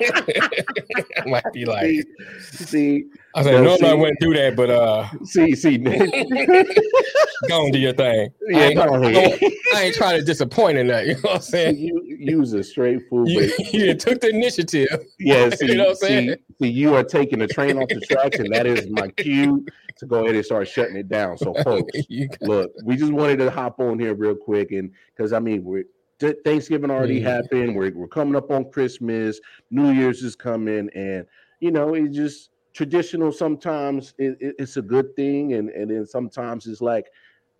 I 1.18 1.24
might 1.26 1.52
be 1.52 1.64
like, 1.64 2.06
see, 2.40 2.64
see, 2.64 3.04
I 3.34 3.42
said, 3.42 3.52
No, 3.52 3.62
no, 3.62 3.64
no, 3.64 3.88
I 3.88 3.90
see- 3.92 3.96
wouldn't 3.96 4.20
do 4.20 4.34
that, 4.34 4.56
but 4.56 4.70
uh, 4.70 5.08
see, 5.24 5.54
see. 5.54 5.78
go 7.48 7.64
and 7.64 7.72
do 7.72 7.78
your 7.78 7.92
thing. 7.92 8.30
I 8.48 8.50
yeah, 8.50 8.58
ain't, 8.66 8.76
go 8.76 8.94
ahead. 9.02 9.40
I 9.74 9.82
ain't 9.84 9.94
trying 9.94 10.18
to 10.18 10.24
disappoint 10.24 10.78
in 10.78 10.86
that. 10.88 11.06
You 11.06 11.14
know 11.14 11.20
what 11.22 11.34
I'm 11.36 11.40
saying? 11.42 11.78
you 11.78 12.02
use 12.18 12.52
a 12.52 12.62
straight 12.62 13.00
fool, 13.08 13.28
You, 13.28 13.50
but 13.58 13.72
you 13.72 13.94
took 13.94 14.20
the 14.20 14.28
initiative. 14.30 14.88
yeah, 15.18 15.50
see, 15.50 15.66
You 15.66 15.74
know 15.76 15.84
what 15.84 15.90
I'm 15.90 15.96
see, 15.96 16.06
saying? 16.06 16.36
see, 16.60 16.68
you 16.68 16.94
are 16.94 17.04
taking 17.04 17.38
the 17.38 17.46
train 17.46 17.78
off 17.78 17.88
the 17.88 18.00
tracks, 18.00 18.38
and 18.38 18.52
that 18.54 18.66
is 18.66 18.88
my 18.90 19.08
cue 19.08 19.64
to 19.98 20.06
go 20.06 20.24
ahead 20.24 20.34
and 20.36 20.44
start 20.44 20.68
shutting 20.68 20.96
it 20.96 21.08
down. 21.08 21.36
So, 21.38 21.54
folks, 21.64 21.92
You 22.08 22.28
look, 22.40 22.70
we 22.84 22.96
just 22.96 23.12
wanted 23.12 23.38
to 23.38 23.50
hop 23.50 23.80
on 23.80 23.98
here 23.98 24.14
real 24.14 24.34
quick, 24.36 24.72
and 24.72 24.92
because 25.16 25.32
I 25.32 25.38
mean, 25.40 25.64
we're 25.64 25.84
Thanksgiving 26.20 26.90
already 26.90 27.18
Yeah. 27.18 27.36
happened. 27.36 27.76
We're 27.76 27.92
we're 27.94 28.08
coming 28.08 28.36
up 28.36 28.50
on 28.50 28.70
Christmas. 28.70 29.40
New 29.70 29.90
Year's 29.92 30.22
is 30.22 30.34
coming, 30.36 30.90
and 30.94 31.26
you 31.60 31.70
know, 31.70 31.94
it 31.94 32.10
just 32.12 32.50
traditional 32.74 33.32
sometimes 33.32 34.14
it, 34.18 34.36
it- 34.40 34.54
it's 34.58 34.76
a 34.76 34.82
good 34.82 35.14
thing, 35.16 35.54
and 35.54 35.70
and 35.70 35.90
then 35.90 36.06
sometimes 36.06 36.66
it's 36.66 36.80
like, 36.80 37.06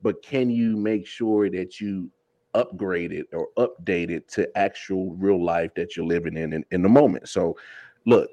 but 0.03 0.23
can 0.23 0.51
you 0.51 0.77
make 0.77 1.07
sure 1.07 1.49
that 1.51 1.81
you 1.81 2.11
upgrade 2.55 3.13
it 3.13 3.27
or 3.33 3.49
update 3.59 4.11
it 4.11 4.27
to 4.29 4.49
actual 4.59 5.15
real 5.15 5.43
life 5.43 5.71
that 5.77 5.97
you're 5.97 6.07
living 6.07 6.37
in 6.37 6.53
in, 6.53 6.65
in 6.73 6.83
the 6.83 6.89
moment? 6.89 7.29
So, 7.29 7.57
look, 8.07 8.29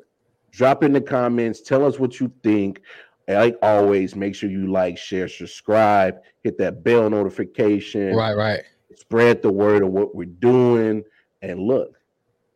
drop 0.52 0.84
in 0.84 0.94
the 0.94 1.02
comments, 1.02 1.62
tell 1.62 1.86
us 1.86 2.00
what 2.00 2.20
you 2.20 2.32
think. 2.44 2.82
Like 3.28 3.58
always, 3.64 4.16
make 4.16 4.36
sure 4.36 4.52
you 4.52 4.68
like, 4.72 5.00
share, 5.00 5.28
subscribe, 5.28 6.18
hit 6.44 6.60
that 6.60 6.84
bell 6.84 7.10
notification 7.10 8.16
Right, 8.16 8.36
right. 8.36 8.62
Spread 8.98 9.42
the 9.42 9.52
word 9.52 9.84
of 9.84 9.90
what 9.90 10.16
we're 10.16 10.26
doing. 10.26 11.04
And 11.42 11.60
look, 11.62 11.96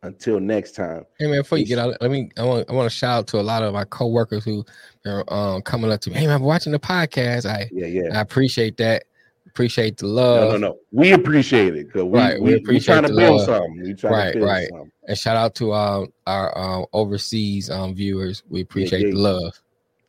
until 0.02 0.40
next 0.40 0.72
time. 0.72 1.04
Hey 1.18 1.26
man, 1.26 1.40
before 1.40 1.58
you 1.58 1.66
get 1.66 1.78
out, 1.78 1.96
let 2.00 2.10
me 2.10 2.30
I 2.38 2.44
want 2.44 2.70
I 2.70 2.72
want 2.72 2.90
to 2.90 2.96
shout 2.96 3.18
out 3.18 3.26
to 3.28 3.40
a 3.40 3.42
lot 3.42 3.62
of 3.62 3.72
my 3.72 3.84
coworkers 3.84 4.44
who 4.44 4.64
are 5.06 5.24
um 5.32 5.62
coming 5.62 5.90
up 5.92 6.00
to 6.02 6.10
me. 6.10 6.16
Hey 6.16 6.26
man, 6.26 6.36
I'm 6.36 6.42
watching 6.42 6.72
the 6.72 6.78
podcast. 6.78 7.46
I 7.46 7.68
Yeah, 7.72 7.86
yeah. 7.86 8.18
I 8.18 8.20
appreciate 8.20 8.76
that. 8.78 9.04
Appreciate 9.46 9.96
the 9.96 10.06
love. 10.06 10.52
no, 10.52 10.68
no. 10.68 10.78
We 10.92 11.12
appreciate 11.12 11.74
it 11.74 11.86
because 11.86 12.04
we, 12.04 12.18
Right, 12.18 12.40
we 12.40 12.40
we, 12.40 12.50
we 12.52 12.56
appreciate 12.58 12.94
trying 12.94 13.08
to 13.08 13.16
build 13.16 13.36
love. 13.38 13.46
something. 13.46 13.82
We 13.82 13.94
trying 13.94 14.12
Right, 14.12 14.32
to 14.32 14.38
build 14.38 14.48
right. 14.50 14.68
something. 14.68 14.92
And 15.08 15.18
shout 15.18 15.36
out 15.36 15.54
to 15.56 15.72
um 15.72 16.12
our 16.26 16.56
um 16.56 16.86
overseas 16.92 17.68
um 17.68 17.94
viewers. 17.94 18.42
We 18.48 18.60
appreciate 18.60 19.06
yeah. 19.06 19.10
the 19.10 19.18
love. 19.18 19.60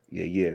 Yeah, 0.09 0.25
yeah. 0.25 0.51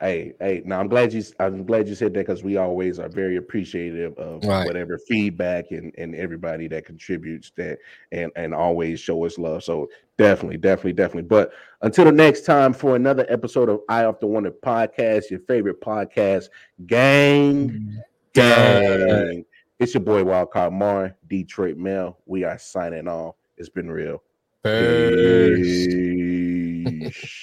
Hey, 0.00 0.34
hey. 0.40 0.62
Now 0.64 0.78
I'm 0.78 0.88
glad 0.88 1.14
you. 1.14 1.22
I'm 1.40 1.64
glad 1.64 1.88
you 1.88 1.94
said 1.94 2.12
that 2.14 2.26
because 2.26 2.42
we 2.42 2.58
always 2.58 2.98
are 2.98 3.08
very 3.08 3.36
appreciative 3.36 4.16
of 4.18 4.44
Right. 4.44 4.66
whatever 4.66 4.98
feedback 4.98 5.70
and 5.70 5.94
and 5.96 6.14
everybody 6.14 6.68
that 6.68 6.84
contributes 6.84 7.50
that 7.56 7.78
and 8.12 8.30
and 8.36 8.54
always 8.54 9.00
show 9.00 9.24
us 9.24 9.38
love. 9.38 9.64
So 9.64 9.88
definitely, 10.18 10.58
definitely, 10.58 10.92
definitely. 10.92 11.28
But 11.28 11.52
until 11.80 12.04
the 12.04 12.12
next 12.12 12.42
time 12.42 12.74
for 12.74 12.94
another 12.94 13.24
episode 13.30 13.70
of 13.70 13.80
I 13.88 14.04
Often 14.04 14.28
Wonder 14.28 14.50
podcast, 14.50 15.30
your 15.30 15.40
favorite 15.40 15.80
podcast, 15.80 16.50
gang, 16.86 18.02
gang. 18.34 19.46
It's 19.78 19.94
your 19.94 20.02
boy 20.02 20.24
Wildcard 20.24 20.72
Mar, 20.72 21.16
Detroit 21.28 21.76
Mel. 21.78 22.18
We 22.26 22.44
are 22.44 22.58
signing 22.58 23.08
off. 23.08 23.36
It's 23.56 23.68
been 23.70 23.90
real. 23.90 24.22
Peace. 24.62 25.86
Peace. 25.86 27.42